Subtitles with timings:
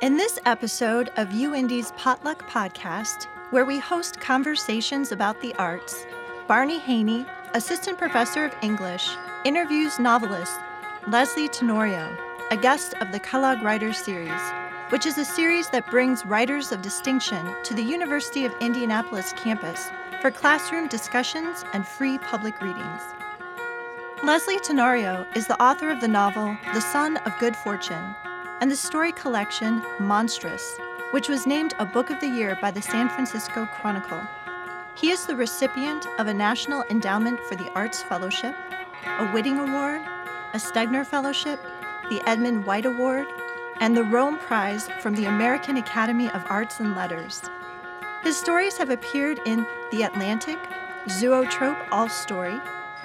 [0.00, 6.06] In this episode of UIndy's Potluck Podcast, where we host conversations about the arts,
[6.48, 9.10] Barney Haney, Assistant Professor of English,
[9.44, 10.58] interviews novelist
[11.08, 12.16] Lysley Tenorio,
[12.50, 14.40] a guest of the Kellogg Writers Series,
[14.88, 19.90] which is a series that brings writers of distinction to the University of Indianapolis campus
[20.22, 23.02] for classroom discussions and free public readings.
[24.24, 28.14] Lysley Tenorio is the author of the novel The Son of Good Fortune
[28.60, 30.78] and the story collection Monstress,
[31.12, 34.20] which was named a Book of the Year by the San Francisco Chronicle.
[34.94, 38.54] He is the recipient of a National Endowment for the Arts Fellowship,
[39.06, 40.02] a Whiting Award,
[40.52, 41.58] a Stegner Fellowship,
[42.10, 43.26] the Edmund White Award,
[43.80, 47.42] and the Rome Prize from the American Academy of Arts and Letters.
[48.22, 50.58] His stories have appeared in The Atlantic,
[51.08, 52.60] Zoetrope All Story,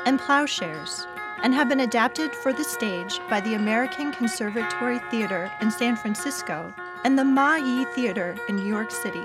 [0.05, 1.07] and Plowshares
[1.43, 6.73] and have been adapted for the stage by the American Conservatory Theater in San Francisco
[7.03, 9.23] and the Ma Yi Theater in New York City.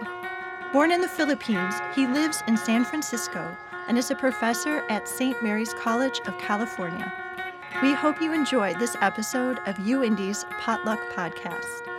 [0.72, 3.56] Born in the Philippines, he lives in San Francisco
[3.88, 5.42] and is a professor at St.
[5.42, 7.12] Mary's College of California.
[7.83, 11.89] We hope you enjoy this episode of UIndy's Potluck Podcast.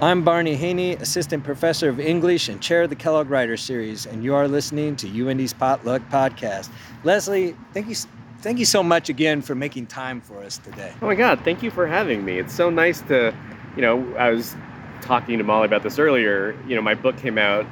[0.00, 4.22] I'm Barney Haney, Assistant Professor of English and Chair of the Kellogg Writer Series, and
[4.22, 6.70] you are listening to UIndy's Potluck Podcast.
[7.02, 7.96] Lysley, thank you,
[8.40, 10.92] thank you so much again for making time for us today.
[11.02, 12.38] Oh my God, thank you for having me.
[12.38, 13.34] It's so nice to,
[13.74, 14.54] you know, I was
[15.00, 16.56] talking to Molly about this earlier.
[16.68, 17.66] You know, my book came out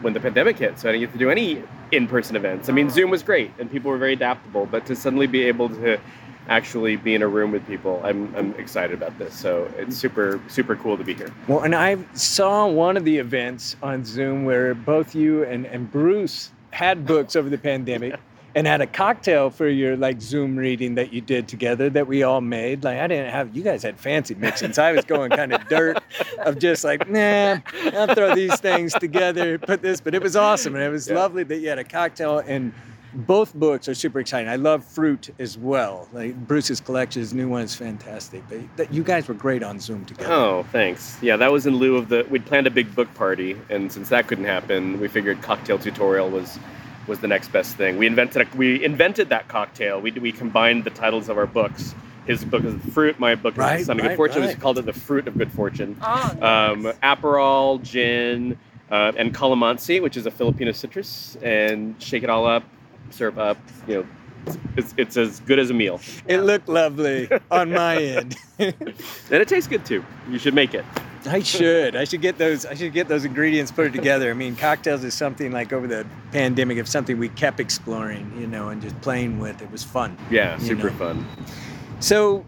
[0.00, 2.68] when the pandemic hit, so I didn't get to do any in-person events.
[2.68, 2.90] I mean, oh.
[2.90, 6.00] Zoom was great and people were very adaptable, but to suddenly be able to
[6.48, 8.00] actually be in a room with people.
[8.04, 9.34] I'm, I'm excited about this.
[9.34, 11.32] So it's super, super cool to be here.
[11.48, 15.90] Well, and I saw one of the events on Zoom where both you and, and
[15.90, 18.18] Bruce had books over the pandemic.
[18.54, 22.22] and had a cocktail for your like Zoom reading that you did together that we
[22.22, 22.82] all made.
[22.82, 24.78] Like I didn't have you guys had fancy mixings.
[24.78, 26.02] I was going kind of dirt
[26.44, 27.58] of just like, nah,
[27.92, 30.74] I'll throw these things together, put this, but it was awesome.
[30.74, 31.14] And it was yeah.
[31.14, 32.72] lovely that you had a cocktail and
[33.12, 34.48] both books are super exciting.
[34.48, 36.08] I love fruit as well.
[36.12, 38.42] Like Bruce's collection, his new one is fantastic.
[38.48, 40.32] But that, you guys were great on Zoom together.
[40.32, 41.18] Oh, thanks.
[41.22, 42.26] Yeah, that was in lieu of the.
[42.30, 46.30] We'd planned a big book party, and since that couldn't happen, we figured cocktail tutorial
[46.30, 46.58] was
[47.06, 47.98] was the next best thing.
[47.98, 50.00] We invented a, we invented that cocktail.
[50.00, 51.94] We we combined the titles of our books.
[52.26, 53.18] His book is Fruit.
[53.18, 54.42] My book is right, The Son of right, Good Fortune.
[54.42, 54.54] Right.
[54.54, 55.96] We called it The Fruit of Good Fortune.
[56.00, 56.42] Oh, nice.
[56.42, 58.58] um, Aperol, gin,
[58.90, 62.62] uh, and calamansi, which is a Filipino citrus, and shake it all up
[63.10, 63.58] serve up.
[63.86, 63.94] You
[64.46, 66.00] know, it's, it's as good as a meal.
[66.26, 68.74] It looked lovely on my end, and
[69.30, 70.04] it tastes good too.
[70.28, 70.84] You should make it.
[71.26, 71.96] I should.
[71.96, 72.64] I should get those.
[72.64, 74.30] I should get those ingredients put together.
[74.30, 78.46] I mean, cocktails is something like over the pandemic of something we kept exploring, you
[78.46, 79.60] know, and just playing with.
[79.60, 80.16] It was fun.
[80.30, 80.96] Yeah, super know?
[80.96, 81.26] fun.
[82.00, 82.46] So,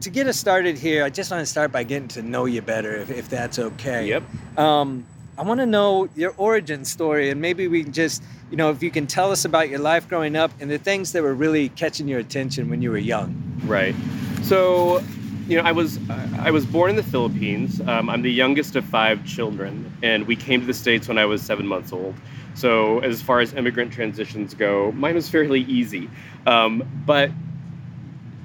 [0.00, 2.60] to get us started here, I just want to start by getting to know you
[2.60, 4.08] better, if, if that's okay.
[4.08, 4.58] Yep.
[4.58, 5.06] Um,
[5.38, 8.22] I want to know your origin story, and maybe we can just
[8.52, 11.12] you know, if you can tell us about your life growing up and the things
[11.12, 13.34] that were really catching your attention when you were young.
[13.64, 13.94] Right.
[14.42, 15.02] So,
[15.48, 17.80] you know, I was I was born in the Philippines.
[17.80, 21.24] Um, I'm the youngest of five children, and we came to the states when I
[21.24, 22.14] was seven months old.
[22.54, 26.10] So, as far as immigrant transitions go, mine was fairly easy.
[26.46, 27.30] Um, but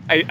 [0.09, 0.23] I,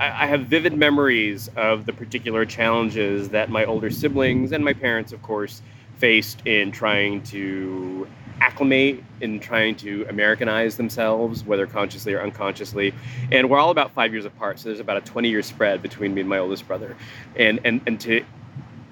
[0.00, 4.72] I, I have vivid memories of the particular challenges that my older siblings and my
[4.72, 5.60] parents, of course,
[5.98, 8.06] faced in trying to
[8.40, 12.94] acclimate in trying to Americanize themselves, whether consciously or unconsciously.
[13.32, 16.14] And we're all about five years apart, so there's about a 20 year spread between
[16.14, 16.96] me and my oldest brother.
[17.36, 18.24] And and and to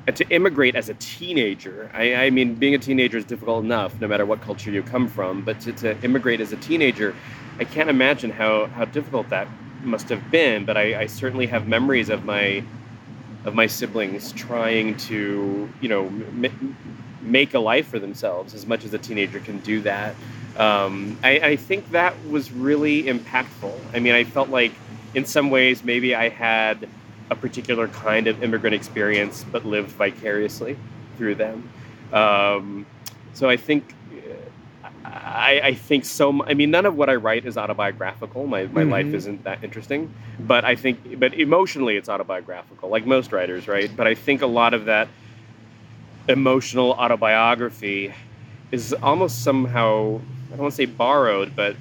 [0.06, 4.00] and to immigrate as a teenager, I, I mean, being a teenager is difficult enough,
[4.00, 5.42] no matter what culture you come from.
[5.42, 7.14] But to, to immigrate as a teenager,
[7.58, 9.48] I can't imagine how how difficult that
[9.82, 10.64] must have been.
[10.64, 12.64] But I, I certainly have memories of my
[13.46, 16.76] of my siblings trying to, you know, m-
[17.22, 20.14] make a life for themselves as much as a teenager can do that.
[20.56, 23.78] Um, I, I, think that was really impactful.
[23.92, 24.72] I mean, I felt like
[25.14, 26.88] in some ways maybe I had
[27.30, 30.76] a particular kind of immigrant experience, but lived vicariously
[31.16, 31.70] through them.
[32.12, 32.86] Um,
[33.32, 33.94] so I think.
[35.06, 36.44] I, I, think so.
[36.44, 38.46] I mean, none of what I write is autobiographical.
[38.46, 38.90] My, my mm-hmm.
[38.90, 43.94] life isn't that interesting, but I think, but emotionally, it's autobiographical, like most writers, right?
[43.94, 45.08] But I think a lot of that
[46.28, 48.12] emotional autobiography
[48.72, 51.76] is almost somehow I don't want to say borrowed, but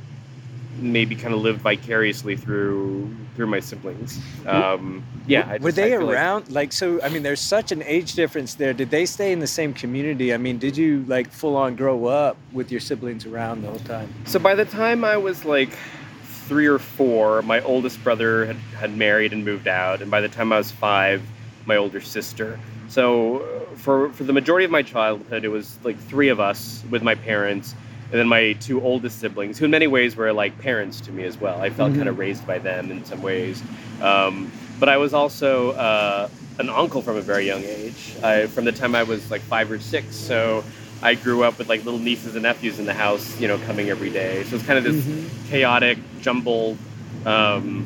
[0.77, 4.19] maybe kind of lived vicariously through through my siblings.
[4.45, 6.45] Um, yeah, just, were they around?
[6.45, 8.73] Like, like, so, I mean, there's such an age difference there.
[8.73, 10.33] Did they stay in the same community?
[10.33, 13.79] I mean, did you like full on grow up with your siblings around the whole
[13.79, 14.13] time?
[14.25, 15.77] So by the time I was like
[16.23, 20.29] three or four, my oldest brother had, had married and moved out, and by the
[20.29, 21.21] time I was five,
[21.65, 22.59] my older sister.
[22.87, 27.01] So for for the majority of my childhood, it was like three of us with
[27.01, 27.75] my parents,
[28.11, 31.23] and then my two oldest siblings, who in many ways were like parents to me
[31.23, 31.61] as well.
[31.61, 31.97] I felt Mhm.
[31.97, 33.61] kind of raised by them in some ways,
[34.01, 36.27] um, but I was also uh,
[36.59, 38.15] an uncle from a very young age.
[38.23, 40.63] I, from the time I was like five or six, so.
[41.03, 43.89] I grew up with like little nieces and nephews in the house, you know, coming
[43.89, 44.43] every day.
[44.45, 45.25] So it's kind of this Mhm.
[45.49, 46.77] chaotic, jumbled
[47.25, 47.85] um,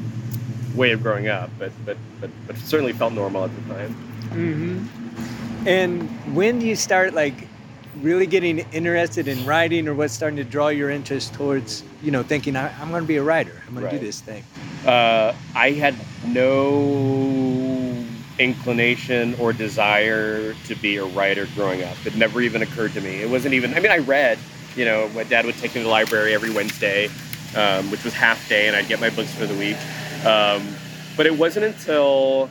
[0.76, 3.96] way of growing up, but, but but but certainly felt normal at the time.
[4.30, 5.68] Mm-hmm.
[5.68, 7.48] And when do you start like
[8.02, 12.24] really getting interested in writing, or what's starting to draw your interest towards, you know,
[12.24, 13.62] thinking I, I'm going to be a writer.
[13.68, 14.44] I'm going to do this thing.
[14.86, 18.06] Uh, I had no
[18.40, 21.98] inclination or desire to be a writer growing up.
[22.06, 23.22] It never even occurred to me.
[23.22, 23.74] It wasn't even.
[23.74, 24.40] I mean, I read.
[24.76, 27.10] You know, my dad would take me to the library every Wednesday,
[27.56, 29.78] um, which was half day, and I'd get my books for the week.
[30.26, 30.76] Um,
[31.18, 32.50] but it wasn't until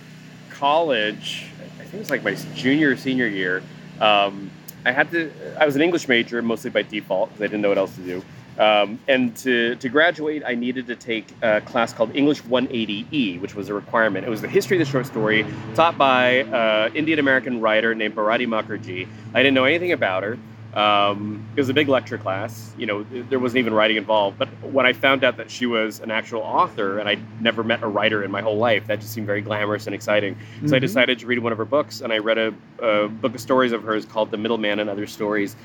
[0.50, 3.62] college, I think it was like my junior or senior year,
[4.00, 4.50] um,
[4.88, 5.30] I had to.
[5.60, 8.00] I was an English major, mostly by default, because I didn't know what else to
[8.00, 8.24] do.
[8.58, 13.54] Um, and to, to graduate, I needed to take a class called English 180E, which
[13.54, 14.26] was a requirement.
[14.26, 18.16] It was the history of the short story taught by an Indian American writer named
[18.16, 19.06] Bharati Mukherjee.
[19.34, 20.38] I didn't know anything about her.
[20.74, 22.72] Um, it was a big lecture class.
[22.76, 24.38] You know, there wasn't even writing involved.
[24.38, 27.82] But when I found out that she was an actual author, and I'd never met
[27.82, 30.36] a writer in my whole life, that just seemed very glamorous and exciting.
[30.66, 30.82] So I Mhm.
[30.82, 33.72] decided to read one of her books, and I read a, a book of stories
[33.72, 35.56] of hers called The Middleman and Other Stories.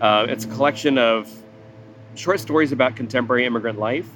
[0.00, 1.30] Uh, it's a collection of
[2.14, 4.08] short stories about contemporary immigrant life.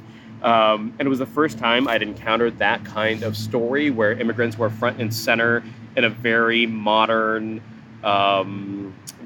[0.42, 4.56] Um, and it was the first time I'd encountered that kind of story where immigrants
[4.56, 5.62] were front and center
[5.96, 7.60] in a very modern,
[8.02, 8.79] um,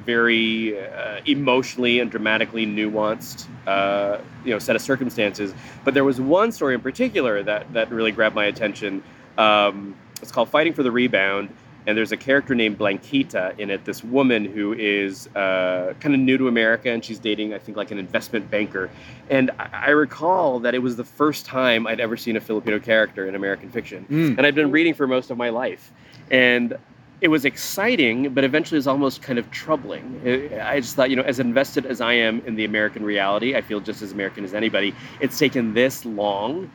[0.05, 5.55] very uh, emotionally and dramatically nuanced, uh, you know, set of circumstances.
[5.85, 9.03] But there was one story in particular that that really grabbed my attention.
[9.39, 11.49] Um, it's called "Fighting for the Rebound,"
[11.87, 13.85] and there's a character named Blanquita in it.
[13.85, 17.77] This woman who is uh, kind of new to America, and she's dating, I think,
[17.77, 18.91] like an investment banker.
[19.31, 22.79] And I, I recall that it was the first time I'd ever seen a Filipino
[22.79, 24.39] character in American fiction, Mm.
[24.39, 25.93] and I'd been reading for most of my life,
[26.31, 26.77] and
[27.21, 30.21] it was exciting, but eventually it was almost kind of troubling.
[30.25, 33.57] I I just thought, you know, as invested as I am in the American reality,
[33.57, 34.95] I feel just as American as anybody.
[35.21, 36.71] It's taken this long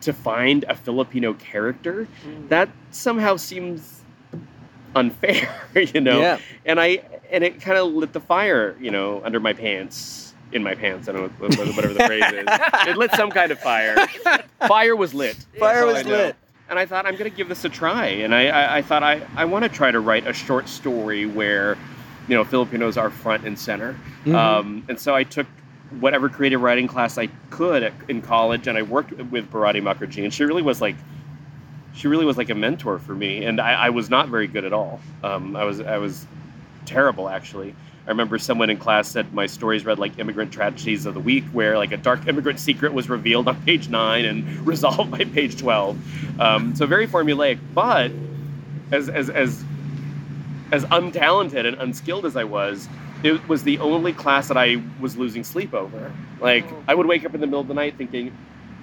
[0.00, 2.48] to find a Filipino character mm.
[2.48, 4.02] that somehow seems
[4.94, 6.20] unfair, you know.
[6.20, 6.38] Yeah.
[6.64, 10.62] And I and it kind of lit the fire, you know, under my pants, in
[10.62, 11.08] my pants.
[11.08, 12.44] I don't know whatever the phrase is.
[12.88, 14.06] It lit some kind of fire.
[14.68, 15.36] Fire was lit.
[15.58, 16.36] Fire was lit.
[16.72, 18.06] And I thought I'm going to give this a try.
[18.06, 21.26] And I, I, I thought I, I want to try to write a short story
[21.26, 21.76] where,
[22.28, 23.94] you know, Filipinos are front and center.
[24.24, 24.34] Mhm.
[24.34, 25.46] Um, and so I took
[26.00, 30.24] whatever creative writing class I could at, in college, and I worked with Bharati Mukherjee,
[30.24, 30.96] and she really was like,
[31.92, 33.44] she really was like a mentor for me.
[33.44, 34.98] And I, I was not very good at all.
[35.22, 36.26] Um, I was I was
[36.86, 37.74] terrible actually.
[38.06, 41.44] I remember someone in class said my stories read like immigrant tragedies of the week,
[41.52, 45.58] where like a dark immigrant secret was revealed on page nine and resolved by page
[45.58, 45.96] twelve.
[46.40, 48.10] Um, so very formulaic, but
[48.90, 49.64] as as as
[50.72, 52.88] as untalented and unskilled as I was,
[53.22, 56.12] it was the only class that I was losing sleep over.
[56.40, 58.36] Like I would wake up in the middle of the night thinking,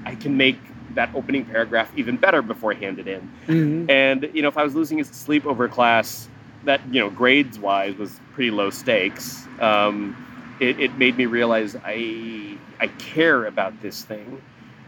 [0.06, 0.58] I can make
[0.96, 3.30] that opening paragraph even better before I hand it in.
[3.48, 3.90] Mhm.
[3.90, 6.30] And you know, if I was losing sleep over a class
[6.66, 10.16] that you know grades wise was pretty low stakes, um,
[10.60, 14.42] it, it made me realize I I care about this thing,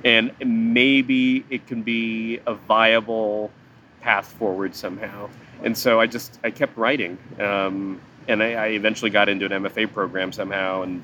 [0.04, 3.52] and maybe it can be a viable
[4.02, 5.30] path forward somehow.
[5.64, 9.64] And so I just I kept writing, um, and I, I eventually got into an
[9.64, 11.04] MFA program somehow, and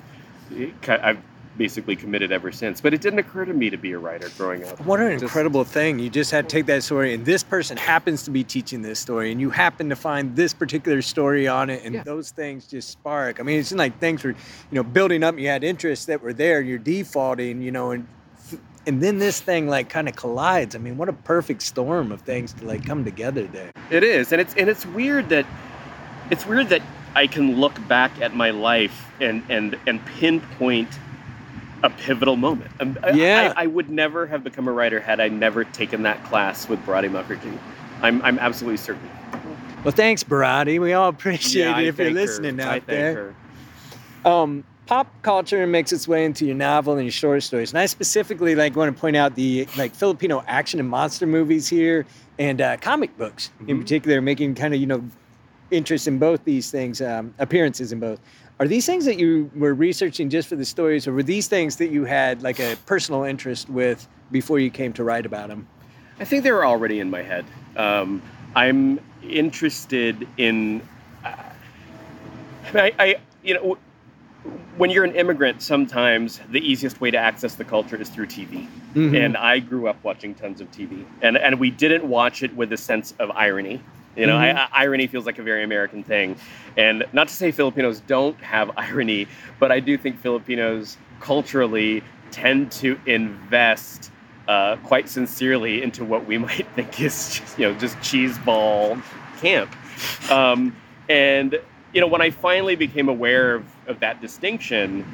[0.51, 1.21] it, I've
[1.57, 2.79] basically committed ever since.
[2.81, 4.79] But it didn't occur to me to be a writer growing up.
[4.85, 5.99] What an Just- incredible thing.
[5.99, 8.99] You just had to take that story, and this person happens to be teaching this
[8.99, 12.03] story, and you happen to find this particular story on it, and Yeah.
[12.03, 13.39] those things just spark.
[13.39, 14.35] I mean, it's like things were, you
[14.75, 15.37] know, building up.
[15.39, 18.07] You had interests that were there, you're defaulting, you know, and
[18.85, 20.73] and then this thing like kind of collides.
[20.73, 23.71] I mean, what a perfect storm of things to like come together there.
[23.91, 25.45] It is, and it's and it's weird that
[26.31, 26.81] it's weird that
[27.13, 30.87] I can look back at my life and and and pinpoint
[31.83, 32.71] a pivotal moment.
[32.79, 33.53] Um, I- Yeah.
[33.55, 36.83] I, I would never have become a writer had I never taken that class with
[36.85, 37.57] Bharati Mukherjee.
[38.01, 39.09] I'm I'm absolutely certain.
[39.83, 40.79] Well, thanks, Bharati.
[40.79, 42.13] We all appreciate Yeah, I it if you're her.
[42.13, 43.33] listening I out thank there.
[44.23, 44.29] her.
[44.29, 47.71] um, pop culture makes its way into your novel and your short stories.
[47.71, 51.67] And I specifically like want to point out the like Filipino action and monster movies
[51.67, 52.05] here,
[52.39, 53.81] and uh, comic books in Mhm.
[53.81, 55.03] particular, making kind of you know
[55.71, 58.19] interest in both these things, um, appearances in both.
[58.59, 61.75] Are these things that you were researching just for the stories, or were these things
[61.75, 65.67] that you had like a personal interest with before you came to write about them?
[66.19, 67.45] I think they were already in my head.
[67.75, 68.21] Um,
[68.55, 70.81] I'm interested in.
[71.23, 71.35] Uh,
[72.73, 73.77] I, I, you know,
[74.77, 78.67] when you're an immigrant, sometimes the easiest way to access the culture is through TV.
[78.95, 79.15] Mm-hmm.
[79.15, 82.73] And I grew up watching tons of TV, and and we didn't watch it with
[82.73, 83.83] a sense of irony.
[84.17, 84.57] You know, mm-hmm.
[84.57, 86.35] I, irony feels like a very American thing,
[86.75, 89.27] and not to say Filipinos don't have irony,
[89.59, 94.11] but I do think Filipinos culturally tend to invest
[94.47, 99.01] uh, quite sincerely into what we might think is, just, you know, just cheeseball
[99.39, 99.75] camp.
[100.31, 100.75] Um,
[101.09, 101.59] and
[101.93, 105.05] you know, when I finally became aware of, of that distinction,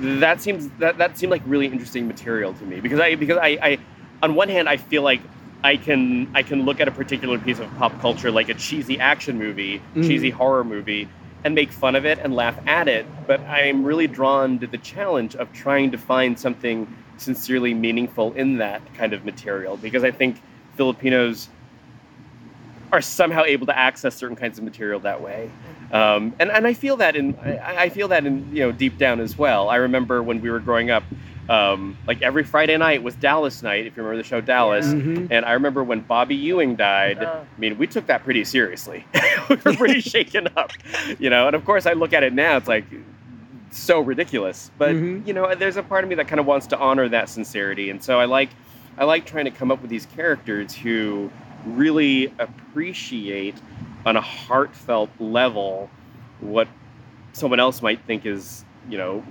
[0.00, 3.58] that seems that, that seemed like really interesting material to me because I because I,
[3.62, 3.78] I
[4.22, 5.20] on one hand I feel like
[5.64, 8.98] I can I can look at a particular piece of pop culture like a cheesy
[8.98, 10.06] action movie, mm.
[10.06, 11.08] cheesy horror movie,
[11.44, 13.06] and make fun of it and laugh at it.
[13.26, 18.58] But I'm really drawn to the challenge of trying to find something sincerely meaningful in
[18.58, 20.40] that kind of material because I think
[20.76, 21.48] Filipinos
[22.90, 25.50] are somehow able to access certain kinds of material that way.
[25.92, 28.98] Um, and, and I feel that in I, I, feel that in you know deep
[28.98, 29.68] down as well.
[29.68, 31.02] I remember when we were growing up,
[31.48, 34.86] um, like every Friday night was Dallas night, if you remember the show Dallas.
[34.86, 35.32] Mm-hmm.
[35.32, 37.22] And I remember when Bobby Ewing died.
[37.22, 37.40] Uh.
[37.56, 39.04] I mean, we took that pretty seriously.
[39.48, 40.72] we were pretty shaken up,
[41.18, 41.46] you know.
[41.46, 42.84] And of course, I look at it now; it's like
[43.70, 44.70] so ridiculous.
[44.78, 45.26] But mm-hmm.
[45.26, 47.90] you know, there's a part of me that kind of wants to honor that sincerity,
[47.90, 48.50] and so I like
[48.96, 51.30] I like trying to come up with these characters who
[51.66, 53.56] really appreciate
[54.04, 55.88] on a heartfelt level
[56.40, 56.68] what
[57.32, 59.22] someone else might think is you know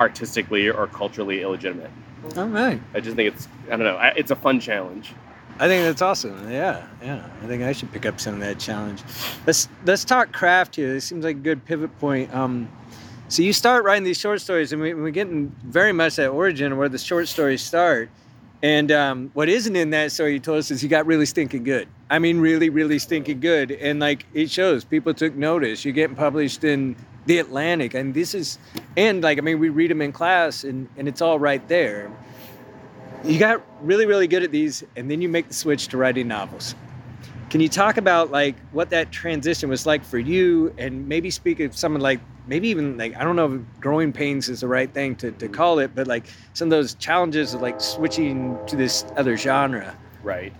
[0.00, 1.90] artistically or culturally illegitimate.
[2.36, 2.80] All right.
[2.94, 5.12] I just think it's i don't know it's a fun challenge.
[5.58, 6.50] I think that's awesome.
[6.50, 7.28] Yeah yeah.
[7.42, 9.02] I think i should pick up some of that challenge.
[9.46, 10.92] Let's let's talk craft here.
[10.92, 12.32] This seems like a good pivot point.
[12.34, 12.68] Um,
[13.28, 16.76] so you start writing these short stories and we, we're getting very much that origin
[16.76, 18.10] where the short stories start.
[18.62, 21.64] And um, what isn't in that story you told us is you got really stinking
[21.64, 21.88] good.
[22.10, 23.72] I mean, really, really stinking good.
[23.72, 25.84] And like it shows, people took notice.
[25.84, 26.94] You're getting published in
[27.26, 28.58] the Atlantic, and this is,
[28.96, 32.10] and like I mean, we read them in class, and and it's all right there.
[33.24, 36.26] You got really, really good at these, and then you make the switch to writing
[36.26, 36.74] novels.
[37.50, 41.60] Can you talk about like what that transition was like for you, and maybe speak
[41.60, 44.92] of someone like maybe even like I don't know if growing pains is the right
[44.92, 48.76] thing to, to call it, but like some of those challenges of like switching to
[48.76, 49.96] this other genre.
[50.22, 50.52] Right.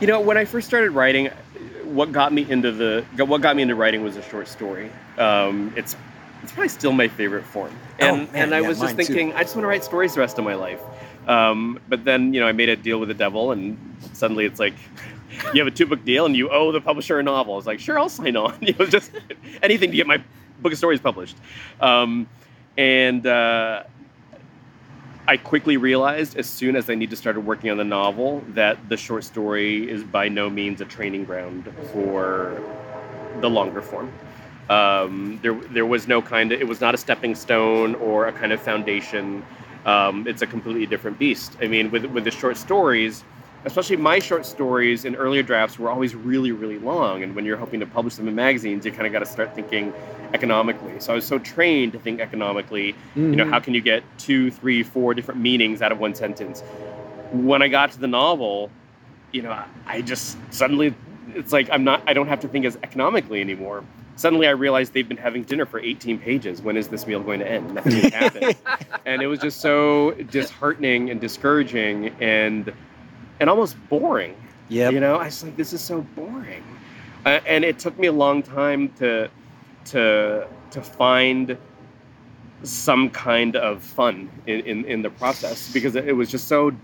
[0.00, 1.30] You know, when I first started writing,
[1.86, 4.90] what got me into the what got me into writing was a short story.
[5.18, 5.96] Um, it's
[6.42, 9.30] it's probably still my favorite form, and oh, man, and I yeah, was just thinking
[9.30, 9.36] too.
[9.36, 10.80] I just want to write stories the rest of my life.
[11.26, 13.78] Um, but then you know I made a deal with the devil, and
[14.12, 14.74] suddenly it's like
[15.54, 17.54] you have a two book deal and you owe the publisher a novel.
[17.54, 18.56] I was like, sure, I'll sign on.
[18.60, 19.10] You know, just
[19.62, 20.22] anything to get my
[20.60, 21.36] book of stories published.
[21.80, 22.28] Um,
[22.76, 23.84] and uh,
[25.28, 28.88] I quickly realized as soon as I need to start working on the novel that
[28.88, 32.62] the short story is by no means a training ground for
[33.40, 34.12] the longer form.
[34.70, 38.32] Um, there, there was no kind of, it was not a stepping stone or a
[38.32, 39.44] kind of foundation.
[39.84, 41.56] Um, it's a completely different beast.
[41.60, 43.24] I mean, with, with the short stories,
[43.64, 47.22] especially my short stories in earlier drafts were always really, really long.
[47.22, 49.54] And when you're hoping to publish them in magazines, you kind of got to start
[49.54, 49.92] thinking
[50.34, 51.00] economically.
[51.00, 52.92] So I was so trained to think economically.
[52.92, 53.30] Mm-hmm.
[53.30, 53.64] You know, how mm-hmm.
[53.64, 56.62] can you get two, three, four different meanings out of one sentence?
[57.32, 58.70] When I got to the novel,
[59.32, 60.94] you know, I just suddenly
[61.34, 63.84] it's like I'm not I don't have to think as economically anymore.
[64.16, 66.62] Suddenly I realized they've been having dinner for 18 pages.
[66.62, 67.74] When is this meal going to end?
[67.74, 68.56] Nothing happened.
[69.04, 72.72] and it was just so disheartening and discouraging and
[73.40, 74.36] and almost boring.
[74.68, 74.90] Yeah.
[74.90, 76.64] You know, I was like, this is so boring.
[77.24, 79.28] Uh, and it took me a long time to
[79.86, 81.56] to to find
[82.62, 86.74] some kind of fun in, in, in the process because it was just so it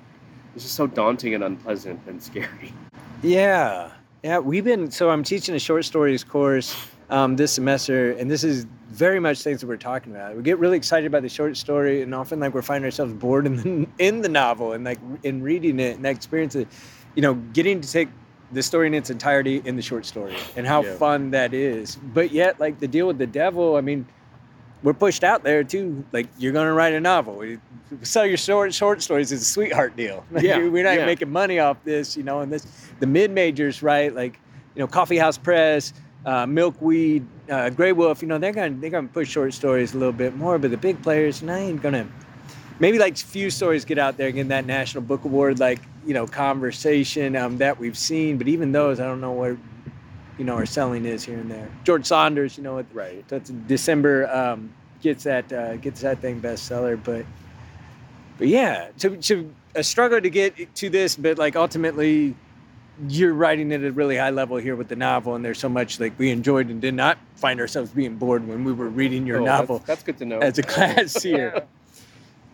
[0.54, 2.72] was just so daunting and unpleasant and scary.
[3.22, 3.90] Yeah.
[4.22, 6.76] Yeah, we've been so I'm teaching a short stories course
[7.12, 10.34] um, this semester, and this is very much things that we're talking about.
[10.34, 13.46] We get really excited about the short story, and often like we're finding ourselves bored
[13.46, 16.66] in the in the novel and like in reading it and that experience of,
[17.14, 18.08] you know, getting to take
[18.50, 20.94] the story in its entirety in the short story and how yeah.
[20.96, 21.96] fun that is.
[21.96, 24.06] But yet, like the deal with the devil, I mean,
[24.82, 26.06] we're pushed out there too.
[26.12, 27.36] Like you're gonna write a novel.
[27.36, 27.58] We
[28.00, 30.24] sell your short short stories is a sweetheart deal.
[30.40, 31.04] Yeah, we're not yeah.
[31.04, 32.40] making money off this, you know.
[32.40, 32.66] And this
[33.00, 34.14] the mid majors, right?
[34.14, 34.40] Like
[34.74, 35.92] you know, Coffee House Press,
[36.24, 38.22] uh, Milkweed, uh, Graywolf.
[38.22, 40.58] You know, they're gonna they're gonna push short stories a little bit more.
[40.58, 42.06] But the big players, and I ain't gonna.
[42.78, 46.26] Maybe like few stories get out there get that National Book Award, like you know,
[46.26, 48.38] conversation um, that we've seen.
[48.38, 49.56] But even those, I don't know where,
[50.38, 51.68] you know our selling is here and there.
[51.84, 53.24] George Saunders, you know, it, Right.
[53.28, 57.24] that's December um, gets that uh, gets that thing bestseller, but
[58.38, 62.34] but yeah, to to a struggle to get to this, but like ultimately.
[63.08, 65.98] You're writing at a really high level here with the novel, and there's so much
[65.98, 69.40] like we enjoyed and did not find ourselves being bored when we were reading your
[69.40, 70.38] Oh, novel That's, that's good to know.
[70.38, 71.64] as a class here.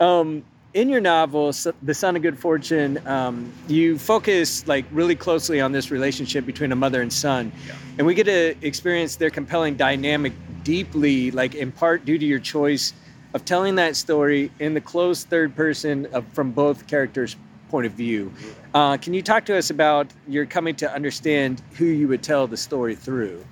[0.00, 0.42] Um,
[0.74, 1.52] in your novel,
[1.82, 6.72] The Son of Good Fortune, um, you focus like really closely on this relationship between
[6.72, 7.74] a mother and son, Yeah.
[7.98, 10.32] and we get to experience their compelling dynamic
[10.64, 12.92] deeply, like in part due to your choice
[13.34, 17.36] of telling that story in the close third person of, from both characters'
[17.68, 18.32] point of view.
[18.74, 22.46] Uh, can you talk to us about your coming to understand who you would tell
[22.46, 23.44] the story through?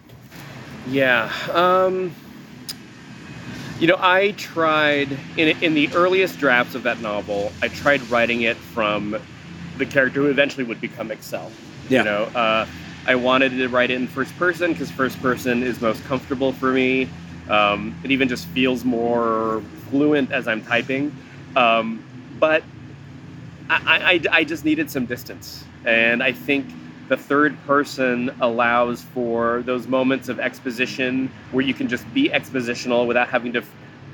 [0.89, 1.33] Yeah.
[1.53, 2.15] Um,
[3.79, 7.53] you know, I tried in in the earliest drafts of that novel.
[7.63, 9.21] I tried writing it from
[9.79, 11.51] the character who eventually would become Excel.
[11.89, 11.99] Yeah.
[11.99, 12.67] You know, uh,
[13.07, 16.73] I wanted to write it in first person because first person is most comfortable for
[16.73, 17.09] me.
[17.49, 21.15] Um, it even just feels more fluent as I'm typing.
[21.55, 22.03] Um,
[22.41, 22.65] but
[23.69, 25.65] I, I, I just needed some distance.
[25.85, 26.67] And I think
[27.09, 33.07] the third person allows for those moments of exposition where you can just be expositional
[33.07, 33.63] without having to,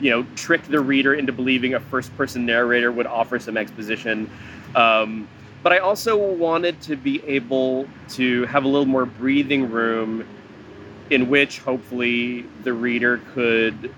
[0.00, 4.30] you know, trick the reader into believing a first person narrator would offer some exposition.
[4.74, 5.28] Um,
[5.62, 10.26] but I also wanted to be able to have a little more breathing room
[11.10, 13.94] in which hopefully the reader could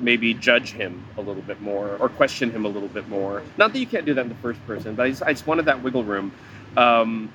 [0.00, 3.42] maybe judge him a little bit more or question him a little bit more.
[3.56, 5.46] Not that you can't do that in the first person, but I just, I just
[5.46, 6.32] wanted that wiggle room.
[6.76, 7.32] Um,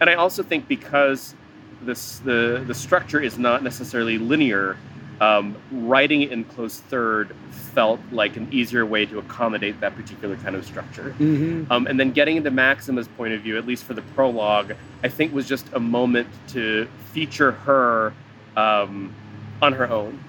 [0.00, 1.34] and I also think because
[1.82, 4.76] this the the structure is not necessarily linear,
[5.20, 10.36] um, writing it in close third felt like an easier way to accommodate that particular
[10.36, 11.14] kind of structure.
[11.18, 11.72] Mm-hmm.
[11.72, 15.08] Um, and then getting into Maxima's point of view, at least for the prologue, I
[15.08, 18.12] think was just a moment to feature her
[18.56, 19.14] um,
[19.62, 20.22] on her own.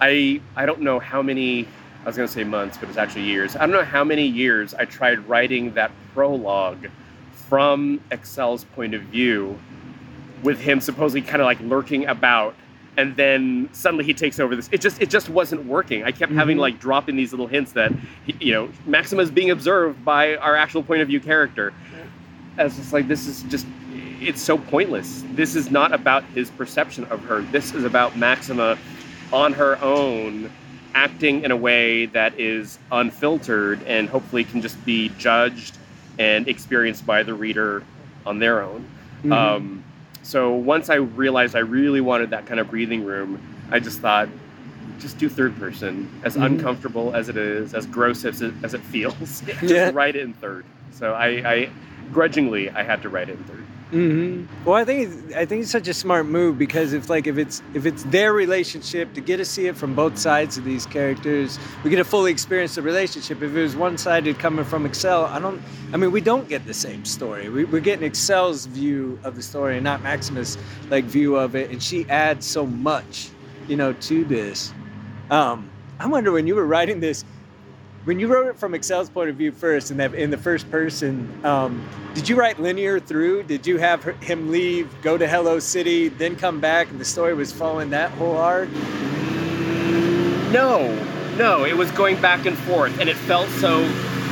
[0.00, 1.66] I I don't know how many
[2.02, 3.56] I was going to say months, but it's actually years.
[3.56, 6.86] I don't know how many years I tried writing that prologue
[7.48, 9.58] from Excel's point of view,
[10.42, 12.54] with him supposedly kind of like lurking about.
[12.98, 14.68] And then suddenly he takes over this.
[14.72, 16.04] It just it just wasn't working.
[16.04, 16.60] I kept having Mhm.
[16.60, 17.92] like drop in these little hints that
[18.40, 21.72] you know Maxima is being observed by our actual point of view character.
[22.56, 23.66] As it's like this is just
[24.20, 25.24] it's so pointless.
[25.34, 27.42] This is not about his perception of her.
[27.42, 28.78] This is about Maxima
[29.32, 30.50] on her own
[30.94, 35.76] acting in a way that is unfiltered and hopefully can just be judged
[36.18, 37.82] and experienced by the reader
[38.24, 38.84] on their own.
[39.24, 39.32] Mhm.
[39.32, 39.84] Um,
[40.22, 43.38] so once I realized I really wanted that kind of breathing room,
[43.70, 44.28] I just thought,
[44.98, 46.46] just do third person, as Mhm.
[46.46, 49.42] uncomfortable as it is, as gross as it, as it feels.
[49.60, 49.90] just Yeah.
[49.92, 50.64] write it in third.
[50.92, 51.68] So I, I
[52.12, 53.64] grudgingly I had to write it in third.
[53.90, 57.26] hmm Well, I think it's, I think it's such a smart move because if like
[57.26, 60.64] if it's if it's their relationship to get to see it from both sides of
[60.64, 63.42] these characters, we get to fully experience the relationship.
[63.42, 65.62] If it was one sided coming from Excel, I don't.
[65.92, 67.48] I mean, we don't get the same story.
[67.48, 70.58] We, we're getting Excel's view of the story and not Maxima's
[70.90, 73.30] like view of it, and she adds so much,
[73.68, 74.72] you know, to this.
[75.30, 77.24] Um, I wonder when you were writing this,
[78.06, 80.70] when you wrote it from Excel's point of view first, in that in the first
[80.70, 83.42] person, um, did you write linear through?
[83.42, 87.34] Did you have him leave, go to Hello City, then come back, and the story
[87.34, 88.70] was following that whole arc?
[90.52, 90.94] No,
[91.36, 93.84] no, it was going back and forth, and it felt so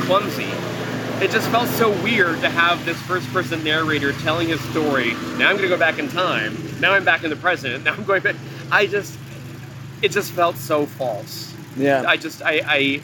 [0.03, 0.47] clumsy.
[1.21, 5.11] It just felt so weird to have this first person narrator telling his story.
[5.37, 6.57] Now I'm going to go back in time.
[6.79, 7.83] Now I'm back in the present.
[7.85, 8.35] Now I'm going back.
[8.71, 9.17] I just,
[10.01, 11.53] it just felt so false.
[11.77, 12.03] Yeah.
[12.07, 13.01] I just, I, I,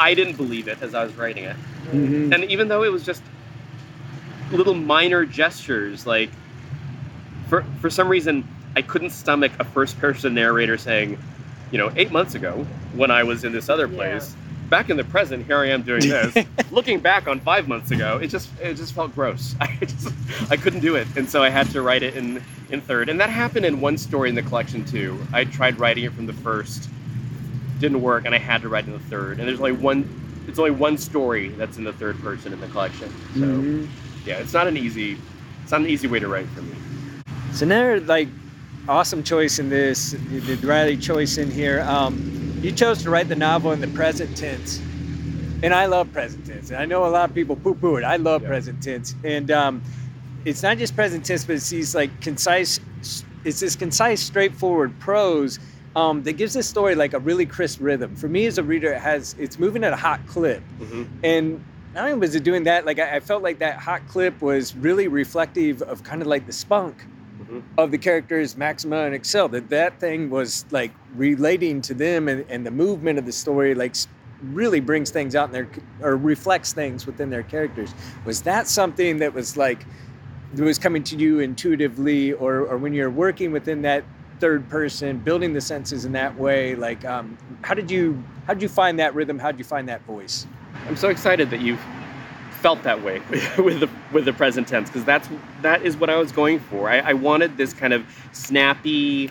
[0.00, 1.56] I didn't believe it as I was writing it.
[1.92, 2.34] Mhm.
[2.34, 3.22] And even though it was just
[4.50, 6.30] little minor gestures, like
[7.48, 11.18] for for some reason I couldn't stomach a first person narrator saying,
[11.70, 14.34] you know, eight months ago when I was in this other place,
[14.70, 16.46] back in the present, here I am doing this.
[16.70, 19.54] Looking back on five months ago, it just it just felt gross.
[19.60, 20.08] I just
[20.50, 23.08] I couldn't do it, and so I had to write it in in third.
[23.10, 25.18] And that happened in one story in the collection too.
[25.32, 26.88] I tried writing it from the first,
[27.80, 29.38] didn't work, and I had to write in the third.
[29.40, 30.08] And there's only one.
[30.46, 33.08] It's only one story that's in the third person in the collection.
[33.34, 33.88] So Mhm.
[34.26, 35.16] yeah, it's not an easy,
[35.62, 36.74] it's not an easy way to write for me.
[37.52, 38.28] So another like
[38.88, 41.82] awesome choice in this, the Riley choice in here.
[41.82, 44.80] Um, you chose to write the novel in the present tense,
[45.62, 46.70] and I love present tense.
[46.70, 48.04] And I know a lot of people poo-poo it.
[48.04, 48.48] I love Yeah.
[48.48, 49.82] present tense, and um,
[50.44, 52.80] it's not just present tense, but it's these like concise.
[53.44, 55.58] It's this concise, straightforward prose
[55.96, 58.14] um, that gives this story like a really crisp rhythm.
[58.16, 60.62] For me as a reader, it has it's moving at a hot clip.
[60.80, 61.04] Mm-hmm.
[61.24, 64.40] And not only was it doing that, like I, I felt like that hot clip
[64.40, 67.04] was really reflective of kind of like the spunk
[67.40, 67.62] Mhm.
[67.78, 69.48] of the characters Maxima and Excel.
[69.48, 73.74] That that thing was like relating to them and, and the movement of the story
[73.74, 73.96] like
[74.52, 75.68] really brings things out in their
[76.02, 77.94] or reflects things within their characters.
[78.24, 79.84] Was that something that was like
[80.54, 84.04] that was coming to you intuitively or or when you're working within that
[84.40, 88.62] third person building the senses in that way like um, how did you how did
[88.62, 90.46] you find that rhythm how did you find that voice
[90.88, 91.80] I'm so excited that you've
[92.60, 93.20] felt that way
[93.58, 95.28] with the with the present tense because that's
[95.62, 96.88] that is what I was going for.
[96.88, 99.30] I, I wanted this kind of snappy,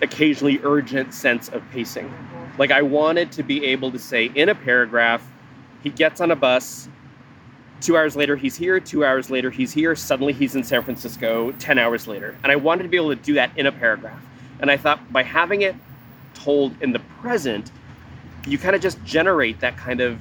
[0.00, 2.12] occasionally urgent sense of pacing.
[2.58, 5.26] Like I wanted to be able to say in a paragraph,
[5.82, 6.88] he gets on a bus.
[7.80, 8.80] Two hours later, he's here.
[8.80, 9.94] Two hours later, he's here.
[9.94, 11.52] Suddenly, he's in San Francisco.
[11.52, 14.20] Ten hours later, and I wanted to be able to do that in a paragraph.
[14.60, 15.76] And I thought by having it
[16.34, 17.70] told in the present,
[18.46, 20.18] you kind of just generate that kind of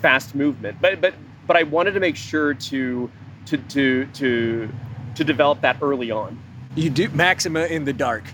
[0.00, 0.78] fast movement.
[0.80, 1.14] But but
[1.46, 3.10] but I wanted to make sure to
[3.46, 4.68] to to to
[5.14, 6.38] to develop that early on.
[6.76, 8.24] you do maxima in the dark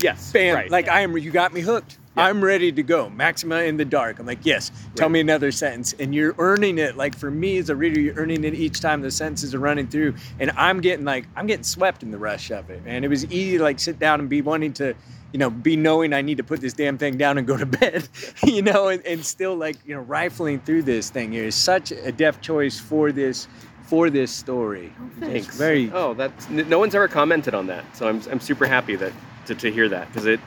[0.00, 0.32] Yes.
[0.32, 0.70] bam Right.
[0.70, 2.26] like i am you got me hooked Yeah.
[2.26, 5.12] i'm ready to go maxima in the dark i'm like yes tell Right.
[5.12, 8.44] me another sentence and you're earning it like for me as a reader you're earning
[8.44, 12.02] it each time the sentences are running through and i'm getting like i'm getting swept
[12.02, 14.42] in the rush of it and it was easy to like sit down and be
[14.42, 14.94] wanting to
[15.32, 17.64] you know be knowing i need to put this damn thing down and go to
[17.80, 18.06] bed
[18.44, 21.92] you know and, and still like you know rifling through this thing here is such
[21.92, 23.48] a deft choice for this
[23.86, 25.48] for this story oh, Thanks.
[25.48, 28.96] it's very Oh, that's no one's ever commented on that, so I'm I'm super happy
[28.96, 29.12] that
[29.46, 30.40] to, to hear that because it.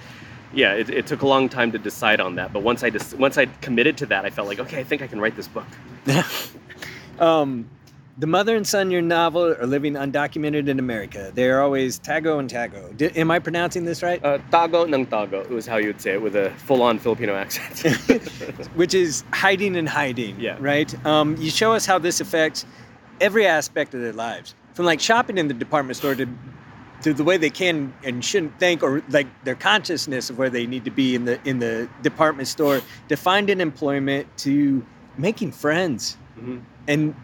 [0.54, 3.14] Yeah, it, it took a long time to decide on that, but once I just
[3.16, 5.48] once I committed to that, I felt like okay, I think I can write this
[5.48, 5.66] book.
[7.20, 7.70] um,
[8.18, 11.32] the mother and son your novel are living undocumented in America.
[11.34, 12.96] They're always Tago and Tago.
[12.96, 14.24] Di- am I pronouncing this right?
[14.24, 17.98] Uh, tago ng tago was how you would say it with a full-on Filipino accent.
[18.76, 20.40] Which is hiding and hiding.
[20.40, 20.58] Yeah.
[20.60, 20.94] Right.
[21.06, 22.66] Um, you show us how this affects
[23.20, 26.28] every aspect of their lives, from like shopping in the department store to
[27.02, 30.66] to the way they can and shouldn't think, or like their consciousness of where they
[30.66, 34.86] need to be in the in the department store, to find an employment, to
[35.18, 36.18] making friends.
[36.40, 36.62] Mhm.
[36.88, 37.16] and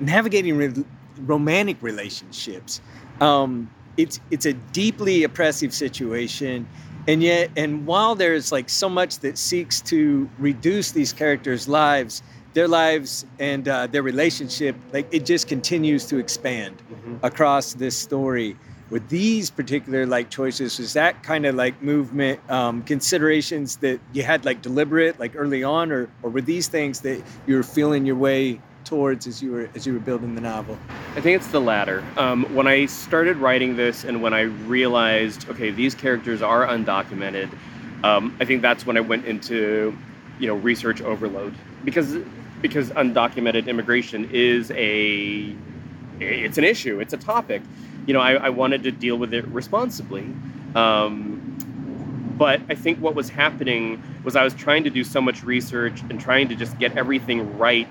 [0.00, 0.84] navigating re-
[1.26, 2.80] romantic relationships.
[3.20, 6.66] Um, it's it's a deeply oppressive situation,
[7.08, 12.22] and yet, and while there's like so much that seeks to reduce these characters' lives,
[12.52, 17.18] their lives and uh, their relationship, like it just continues to expand Mhm.
[17.22, 18.56] across this story.
[18.90, 24.24] With these particular like choices, was that kind of like movement um, considerations that you
[24.24, 28.04] had like deliberate, like early on, or or were these things that you were feeling
[28.04, 30.76] your way towards as you were as you were building the novel?
[31.16, 32.04] I think it's the latter.
[32.16, 37.48] Um, when I started writing this and when I realized, okay, these characters are undocumented,
[38.02, 39.96] um, I think that's when I went into,
[40.38, 42.16] you know, research overload because
[42.60, 45.54] because undocumented immigration is a
[46.18, 47.62] it's an issue, it's a topic.
[48.06, 50.32] You know, I, I wanted to deal with it responsibly.
[50.74, 51.46] Um,
[52.36, 56.00] but I think what was happening was I was trying to do so much research
[56.08, 57.88] and trying to just get everything right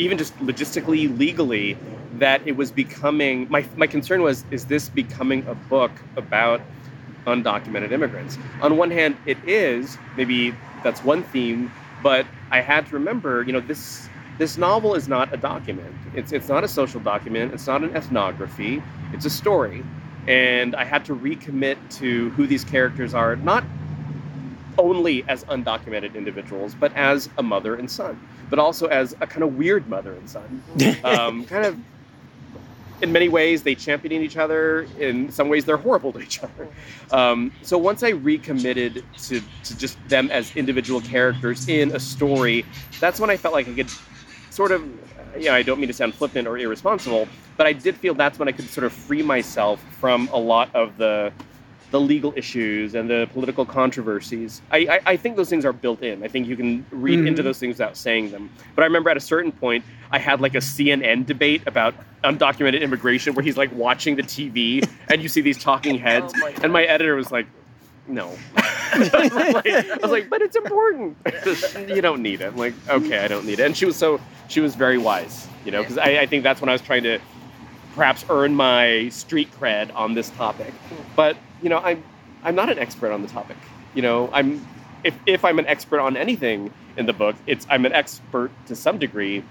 [0.00, 1.76] even just logistically, legally,
[2.14, 6.60] that it was becoming my my concern was is this becoming a book about
[7.26, 8.38] undocumented immigrants?
[8.62, 11.70] On one hand, it is maybe that's one theme,
[12.02, 15.94] but I had to remember, you know, this this novel is not a document.
[16.14, 17.52] It's it's not a social document.
[17.52, 18.82] It's not an ethnography.
[19.12, 19.84] It's a story,
[20.26, 23.64] and I had to recommit to who these characters are, not
[24.78, 29.42] only as undocumented individuals, but as a mother and son, but also as a kind
[29.42, 30.62] of weird mother and son.
[31.04, 31.78] Um, kind of,
[33.02, 34.86] in many ways, they champion each other.
[34.98, 36.68] In some ways, they're horrible to each other.
[37.10, 42.64] Um, so once I recommitted to, to just them as individual characters in a story,
[43.00, 43.90] that's when I felt like I could
[44.50, 44.82] sort of,
[45.38, 48.38] you know, I don't mean to sound flippant or irresponsible, but I did feel that's
[48.38, 51.32] when I could sort of free myself from a lot of the
[51.90, 54.62] the legal issues and the political controversies.
[54.70, 56.22] I, I, I think those things are built in.
[56.22, 57.26] I think you can read Mhm.
[57.26, 58.48] into those things without saying them.
[58.76, 62.80] But I remember at a certain point, I had like a CNN debate about undocumented
[62.80, 66.32] immigration where he's like watching the TV and you see these talking heads.
[66.62, 67.46] and my editor was like,
[68.06, 68.36] no.
[68.56, 69.12] I, was
[69.54, 71.16] like, I was like, but it's important.
[71.88, 72.46] you don't need it.
[72.46, 73.66] I'm like, okay, I don't need it.
[73.66, 76.60] And she was so, she was very wise, you know, because I, I think that's
[76.60, 77.18] when I was trying to
[77.94, 80.72] perhaps earn my street cred on this topic.
[81.16, 82.02] But you know, I'm
[82.42, 83.56] I'm not an expert on the topic.
[83.94, 84.66] You know, I'm
[85.04, 88.76] if if I'm an expert on anything in the book, it's I'm an expert to
[88.76, 89.44] some degree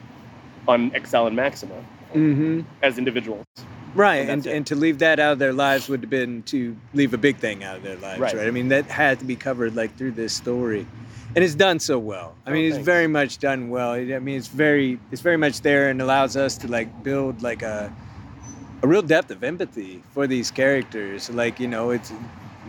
[0.67, 1.83] on Excel and Maxima
[2.13, 2.61] Mm-hmm.
[2.81, 3.45] as individuals.
[3.95, 6.75] Right, And and, and to leave that out of their lives would have been to
[6.93, 8.33] leave a big thing out of their lives, right?
[8.35, 8.47] Right.
[8.47, 10.85] I mean, that had to be covered like through this story,
[11.35, 12.35] and it's done so well.
[12.45, 13.91] I Oh, mean, it's very much done well.
[13.93, 17.61] I mean, it's very it's very much there and allows us to like build like
[17.63, 17.91] a
[18.83, 21.29] a real depth of empathy for these characters.
[21.29, 22.11] Like you know, it's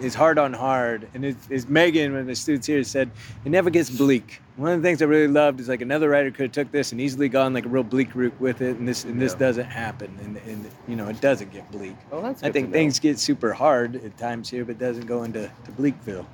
[0.00, 3.10] it's hard on hard, and it's, it's Megan when the students here said
[3.44, 4.40] it never gets bleak.
[4.56, 6.92] One of the things I really loved is like another writer could have took this
[6.92, 9.38] and easily gone like a real bleak route with it, and this and this Yeah.
[9.38, 11.96] doesn't happen, and, and you know it doesn't get bleak.
[12.10, 15.50] Well, that's I think things get super hard at times here, but doesn't go into
[15.64, 16.26] to Bleakville.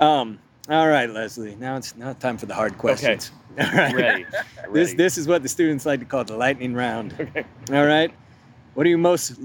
[0.00, 0.38] Um,
[0.68, 1.56] all right, Lysley.
[1.58, 3.30] Now it's now time for the hard questions.
[3.58, 3.94] All right.
[3.94, 4.26] Ready.
[4.72, 7.14] This this is what the students like to call the lightning round.
[7.20, 7.44] Okay.
[7.72, 8.10] All right.
[8.74, 9.38] What are you most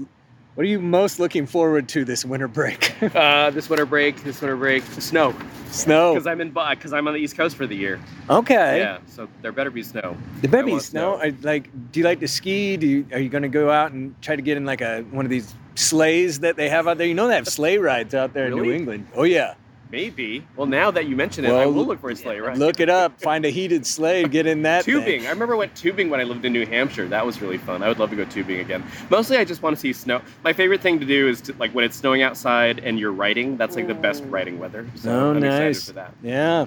[0.54, 2.94] what are you most looking forward to this winter break?
[3.20, 5.34] Uh, this winter break, this winter break, snow.
[5.70, 6.14] Snow.
[6.14, 8.00] Because I'm in because I'm on the East Coast for the year.
[8.28, 8.78] Okay.
[8.78, 10.16] Yeah, so there better be snow.
[10.42, 10.78] The I be snow.
[10.78, 11.14] snow.
[11.16, 12.76] Are, like, do you like to ski?
[12.76, 15.02] Do you, are you going to go out and try to get in like a
[15.10, 17.06] one of these sleighs that they have out there?
[17.06, 19.08] You know they have sleigh rides out there in New England.
[19.14, 19.54] Oh yeah.
[19.90, 20.46] Maybe.
[20.56, 22.58] Well, now that you mention it, I will look for a sleigh ride.
[22.58, 23.20] Look it up.
[23.20, 24.24] Find a heated sleigh.
[24.24, 24.84] Get in that.
[24.84, 24.94] thing.
[24.94, 25.26] Tubing.
[25.26, 27.08] I remember I went tubing when I lived in New Hampshire.
[27.08, 27.82] That was really fun.
[27.82, 28.84] I would love to go tubing again.
[29.10, 30.20] Mostly, I just want to see snow.
[30.44, 33.56] My favorite thing to do is to, like when it's snowing outside and you're riding.
[33.56, 34.86] That's like the best riding weather.
[34.94, 35.78] So Oh, I'm nice.
[35.78, 36.14] excited for that.
[36.22, 36.66] Yeah.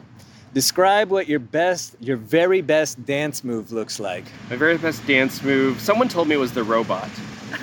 [0.54, 4.26] Describe what your best, your very best dance move looks like.
[4.50, 5.80] My very best dance move.
[5.80, 7.10] Someone told me it was the robot.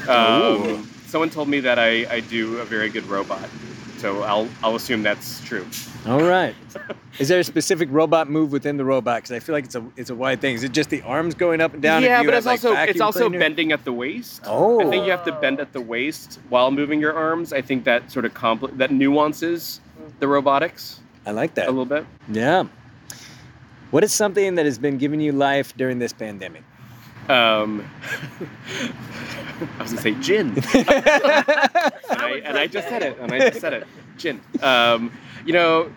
[0.09, 0.11] Ooh.
[0.11, 3.49] Um, someone told me that I, I do a very good robot.
[4.01, 5.67] So I'll I'll assume that's true.
[6.07, 6.55] All right.
[7.19, 9.19] Is there a specific robot move within the robot?
[9.19, 10.55] Because I feel like it's a it's a wide thing.
[10.55, 12.03] Is it just the arms going up and down?
[12.03, 13.39] yeah, but it's like, also it's also cleaner?
[13.39, 14.41] bending at the waist.
[14.47, 14.81] Oh.
[14.81, 17.53] I think you have to bend at the waist while moving your arms.
[17.53, 19.83] I think that sort of compl- that nuances
[20.19, 21.67] the robotics I like that.
[21.67, 22.07] a little bit.
[22.31, 22.65] Yeah.
[23.91, 26.63] What is something that has been giving you life during this pandemic?
[27.29, 27.85] Um,
[29.79, 33.61] I was gonna say gin, and, I, and I just said it, and I just
[33.61, 34.41] said it, gin.
[34.63, 35.13] Um,
[35.45, 35.91] you know,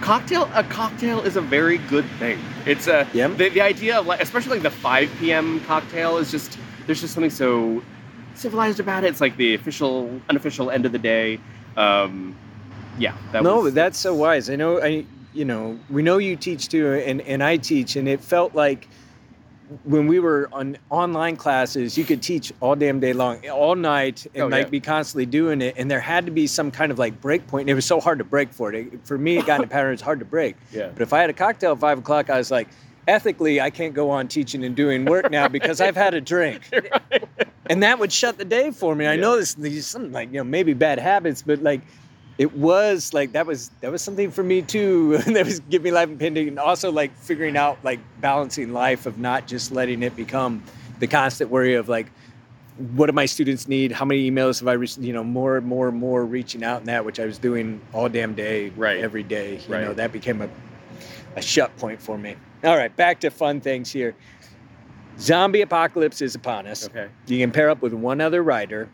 [0.00, 0.48] cocktail.
[0.54, 2.38] A cocktail is a very good thing.
[2.66, 3.28] It's a Yeah.
[3.28, 5.60] the, the idea of like, especially like the 5 p.m.
[5.64, 7.82] cocktail is just there's just something so
[8.34, 9.08] civilized about it.
[9.08, 11.40] It's like the official, unofficial end of the day.
[11.76, 12.36] Um,
[12.98, 14.50] yeah, that no, was, that's so wise.
[14.50, 14.80] I know.
[14.82, 18.54] I you know we know you teach too, and and I teach, and it felt
[18.54, 18.88] like
[19.84, 24.26] when we were on online classes, you could teach all damn day long, all night,
[24.34, 24.70] and Oh, like yeah.
[24.70, 25.74] be constantly doing it.
[25.76, 27.62] And there had to be some kind of like break point.
[27.64, 28.92] And it was so hard to break for it.
[28.94, 29.92] it for me, it got in a pattern.
[29.92, 30.56] It's hard to break.
[30.72, 30.88] yeah.
[30.92, 32.68] But if I had a cocktail at five o'clock, I was like,
[33.06, 36.62] ethically, I can't go on teaching and doing work now because I've had a drink.
[36.72, 37.24] right.
[37.70, 39.06] And that would shut the day for me.
[39.06, 39.20] I Yeah.
[39.20, 41.82] know this these some like, you know, maybe bad habits, but like
[42.38, 45.18] it was like that was that was something for me too.
[45.26, 49.06] that was giving me life and pending and also like figuring out like balancing life
[49.06, 50.62] of not just letting it become
[51.00, 52.06] the constant worry of like
[52.94, 53.90] what do my students need?
[53.90, 55.04] How many emails have I received?
[55.04, 57.80] You know, more and more and more reaching out in that, which I was doing
[57.92, 59.00] all damn day, Right.
[59.00, 59.58] every day.
[59.68, 60.48] You know, that became a,
[61.34, 62.36] a shut point for me.
[62.62, 64.14] All right, back to fun things here.
[65.18, 66.86] Zombie apocalypse is upon us.
[66.86, 67.08] Okay.
[67.26, 68.88] You can pair up with one other writer.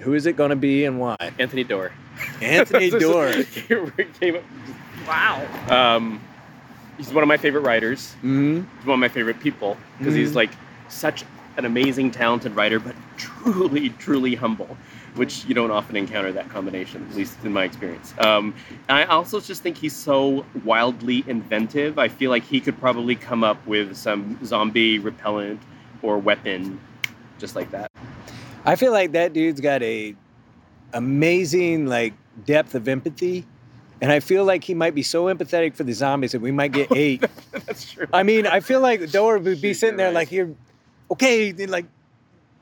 [0.00, 1.16] Who is it going to be and why?
[1.38, 1.92] Anthony Doerr.
[2.42, 3.44] Anthony Doerr.
[4.20, 4.42] Came up-
[5.06, 5.46] wow.
[5.96, 6.20] Um,
[6.96, 8.12] he's one of my favorite writers.
[8.20, 10.36] hmm He's one of my favorite people because he's Mhm.
[10.36, 10.50] like
[10.88, 11.24] such
[11.56, 14.76] an amazing, talented writer, but truly, truly humble,
[15.14, 18.12] which you don't often encounter that combination, at least in my experience.
[18.18, 18.52] Um,
[18.88, 21.96] I also just think he's so wildly inventive.
[21.96, 25.60] I feel like he could probably come up with some zombie repellent
[26.02, 26.80] or weapon
[27.38, 27.88] just like that.
[28.64, 30.14] I feel like that dude's got a
[30.92, 32.14] amazing like
[32.46, 33.44] depth of empathy,
[34.00, 36.72] and I feel like he might be so empathetic for the zombies that we might
[36.72, 37.24] get eight.
[37.52, 38.06] That's true.
[38.12, 40.14] I mean, I feel like Dora would be sitting there right.
[40.14, 40.50] like you're
[41.10, 41.86] okay, like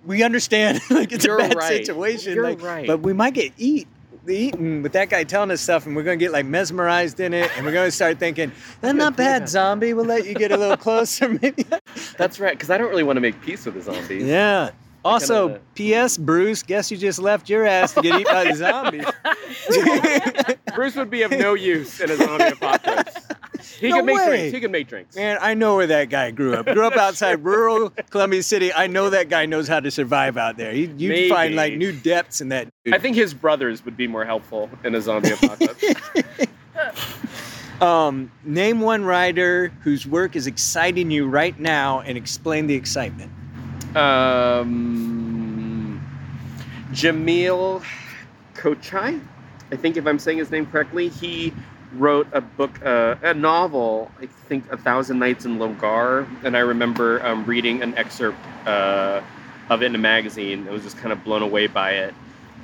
[0.05, 1.85] we understand, like it's You're a bad right.
[1.87, 2.87] situation, You're like, right.
[2.87, 3.87] but we might get eat.
[4.25, 7.35] The eaten with that guy telling us stuff, and we're gonna get like mesmerized in
[7.35, 9.95] it, and we're gonna start thinking, "That's not bad, zombie.
[9.95, 11.65] We'll let you get a little closer, maybe."
[12.19, 14.23] That's right, because I don't really want to make peace with the zombies.
[14.23, 14.71] Yeah.
[15.05, 16.17] Also, kinda- P.S.
[16.17, 19.05] Bruce, guess you just left your ass to get eaten by the zombies.
[20.75, 23.17] Bruce would be of no use in a zombie apocalypse.
[23.79, 24.27] He No could make way.
[24.29, 24.55] drinks.
[24.55, 25.17] He could make drinks.
[25.17, 26.67] Man, I know where that guy grew up.
[26.67, 28.73] Grew up outside rural Columbia City.
[28.73, 30.73] I know that guy knows how to survive out there.
[30.75, 31.29] You you Maybe.
[31.29, 32.69] find like new depths in that.
[32.85, 32.95] Dude.
[32.95, 35.85] I think his brothers would be more helpful in a zombie apocalypse.
[37.81, 43.33] Um, name one writer whose work is exciting you right now, and explain the excitement.
[43.97, 46.01] Um,
[46.93, 47.83] Jamil
[48.55, 49.21] Kochai,
[49.71, 51.53] I think if I'm saying his name correctly, he
[51.95, 56.61] wrote a book, uh, a novel, I think A Thousand Nights in Logar, and I
[56.61, 59.21] remember um, reading an excerpt uh,
[59.69, 60.67] of it in a magazine.
[60.69, 62.15] I was just kind of blown away by it.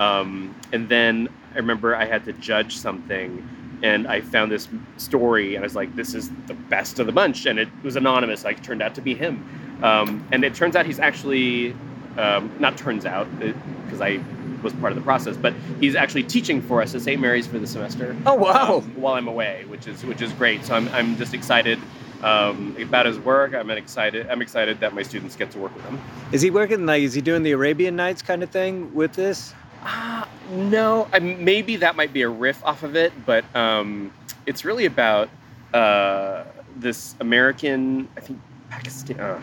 [0.01, 3.47] Um, and then I remember I had to judge something,
[3.83, 7.13] and I found this story, and I was like, "This is the best of the
[7.13, 8.45] bunch," and it was anonymous.
[8.45, 9.45] Like, turned out to be him,
[9.83, 11.75] um, and it turns out he's actually
[12.17, 14.21] um, not turns out because I
[14.63, 17.21] was part of the process, but he's actually teaching for us at St.
[17.21, 18.17] Mary's for the semester.
[18.27, 18.79] Oh wow!
[18.79, 20.65] Um, while I'm away, which is which is great.
[20.65, 21.79] So I'm, I'm just excited
[22.23, 23.55] um, about his work.
[23.55, 24.29] I'm excited.
[24.29, 26.01] I'm excited that my students get to work with him.
[26.33, 27.03] Is he working like?
[27.03, 29.55] Is he doing the Arabian Nights kind of thing with this?
[29.85, 34.13] Uh, no, I, maybe that might be a riff off of it, but um,
[34.45, 35.29] it's really about
[35.73, 36.45] uh,
[36.77, 39.41] this American, I think Pakistan, uh,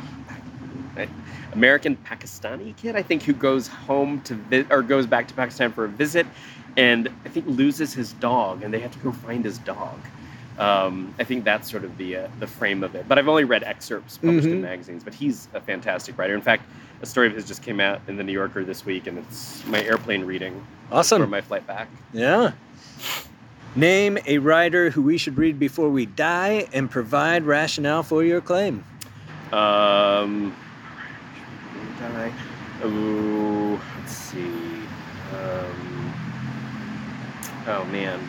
[1.54, 5.72] American Pakistani kid, I think, who goes home to vi- or goes back to Pakistan
[5.72, 6.26] for a visit,
[6.78, 9.98] and I think loses his dog, and they have to go find his dog.
[10.58, 13.08] Um, I think that's sort of the uh, the frame of it.
[13.08, 14.56] But I've only read excerpts published mm-hmm.
[14.56, 15.04] in magazines.
[15.04, 16.34] But he's a fantastic writer.
[16.34, 16.64] In fact,
[17.02, 19.66] a story of his just came out in the New Yorker this week, and it's
[19.66, 20.66] my airplane reading.
[20.92, 21.22] Awesome.
[21.22, 21.90] For my flight back.
[22.14, 22.54] Yeah.
[23.76, 28.40] Name a writer who we should read before we die, and provide rationale for your
[28.40, 28.86] claim.
[29.56, 30.54] Um.
[32.00, 32.34] Die.
[32.84, 34.42] Oh, let's see.
[35.34, 36.14] Um,
[37.68, 38.20] oh man.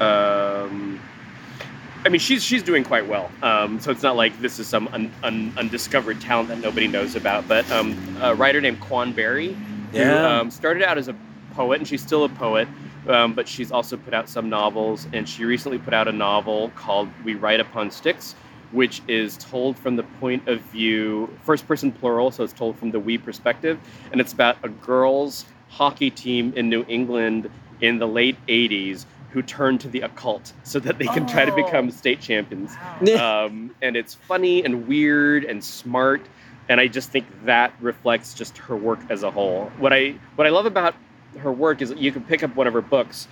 [0.00, 1.00] Um,
[2.04, 3.30] I mean, she's she's doing quite well.
[3.42, 7.16] Um, so it's not like this is some un, un, undiscovered talent that nobody knows
[7.16, 7.48] about.
[7.48, 9.56] But um, a writer named Quan Barry,
[9.92, 10.20] yeah.
[10.20, 11.16] who um, started out as a
[11.54, 12.68] poet, and she's still a poet.
[13.08, 16.70] Um, but she's also put out some novels, and she recently put out a novel
[16.76, 18.36] called "We Ride Upon Sticks,"
[18.72, 22.90] which is told from the point of view, first person plural, so it's told from
[22.90, 23.78] the we perspective,
[24.12, 27.50] and it's about a girls' hockey team in New England
[27.80, 31.28] in the late '80s who turn to the occult so that they can oh.
[31.28, 31.90] try to become oh.
[31.90, 32.74] state champions.
[33.00, 33.46] Wow.
[33.46, 36.22] um, and it's funny and weird and smart.
[36.68, 39.70] And I just think that reflects just her work as a whole.
[39.78, 40.94] What I what I love about
[41.38, 43.28] her work is you can pick up one of her books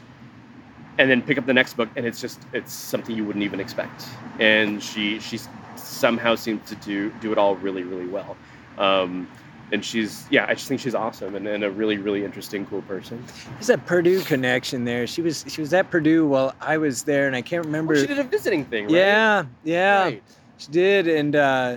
[0.98, 3.60] and then pick up the next book and it's just it's something you wouldn't even
[3.60, 4.04] expect.
[4.38, 5.38] And she she
[5.76, 8.36] somehow seems to do do it all really really well.
[8.78, 9.28] Um,
[9.72, 12.82] and she's yeah i just think she's awesome and, and, a really really interesting cool
[12.82, 13.22] person
[13.54, 17.26] there's a purdue connection there she was she was at purdue while i was there
[17.26, 18.94] and i can't remember oh, she did a visiting thing right?
[18.94, 20.22] yeah yeah right.
[20.58, 21.76] she did and uh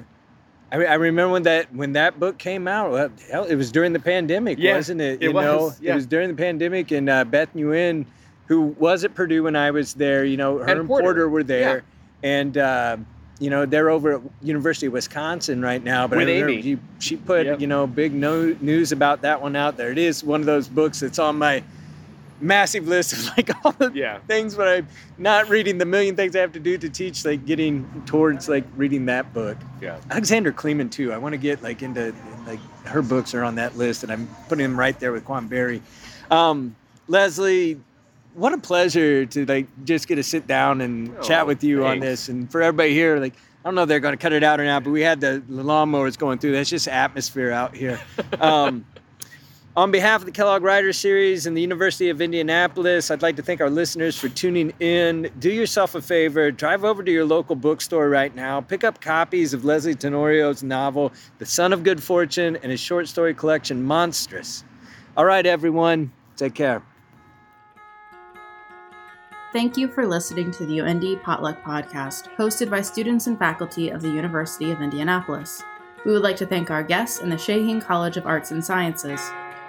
[0.72, 2.92] I, I remember when that when that book came out.
[2.92, 5.20] Well, hell, it was during the pandemic, yeah, wasn't it?
[5.20, 5.94] You it was, know, yeah.
[5.94, 8.06] it was during the pandemic, and uh, Beth Nguyen,
[8.50, 11.06] who was at Purdue when I was there, you know, her and, and Porter.
[11.06, 11.30] Porter.
[11.30, 11.84] were there,
[12.24, 12.30] yeah.
[12.30, 12.98] and uh,
[13.40, 16.08] you know they're over at University of Wisconsin right now.
[16.08, 16.62] But With Amy.
[16.62, 17.62] She, she put yep.
[17.62, 19.92] you know big no, news about that one out there.
[19.92, 21.64] It is one of those books that's on my
[22.42, 24.18] massive list of like all the yeah.
[24.28, 24.88] things when I'm
[25.20, 28.66] not reading the million things I have to do to teach, like getting towards like
[28.76, 29.58] reading that book.
[29.80, 30.00] Yeah.
[30.10, 31.14] Alexandra Kleeman too.
[31.14, 32.16] I want to get like into
[32.48, 35.48] like her books are on that list, and I'm putting them right there with Quan
[35.48, 35.84] Barry.
[36.32, 36.76] Um,
[37.08, 37.80] Lysley,
[38.40, 41.82] what a pleasure to like just get to sit down and oh, chat with you
[41.82, 41.92] thanks.
[41.92, 42.30] on this.
[42.30, 44.60] And for everybody here, like I don't know if they're going to cut it out
[44.60, 46.54] or not, but we had the, the lawnmowers going through.
[46.54, 48.00] That's just atmosphere out here.
[48.40, 48.86] Um,
[49.76, 53.42] on behalf of the Kellogg Writers Series and the University of Indianapolis, I'd like to
[53.42, 55.30] thank our listeners for tuning in.
[55.40, 59.54] Do yourself a favor, drive over to your local bookstore right now, pick up copies
[59.54, 64.64] of Lysley Tenorio's novel, The Son of Good Fortune, and his short story collection, Monstress.
[65.16, 66.82] All right, everyone, take care.
[69.52, 74.00] Thank you for listening to the UIndy Potluck Podcast, hosted by students and faculty of
[74.02, 75.64] the University of Indianapolis.
[76.06, 79.20] We would like to thank our guests in the Shaheen College of Arts and Sciences.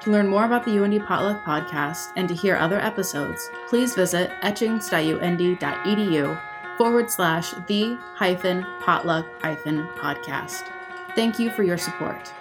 [0.02, 4.30] To learn more about the UIndy Potluck Podcast and to hear other episodes, please visit
[4.42, 6.40] etchings.uindy.edu
[6.76, 10.64] forward slash the hyphen potluck hyphen podcast.
[11.14, 12.32] Thank you for your support.